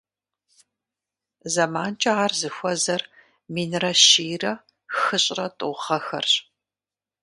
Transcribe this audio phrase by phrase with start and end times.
[1.53, 3.01] ЗэманкӀэ ар зыхуэзэр
[3.53, 4.53] минрэ щийрэ
[4.99, 6.33] хыщӀрэ тӀу гъэхэрщ.